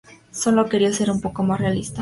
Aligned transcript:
Solo 0.31 0.67
quería 0.67 0.91
ser 0.93 1.11
un 1.11 1.21
poco 1.21 1.43
más 1.43 1.59
realista. 1.61 1.89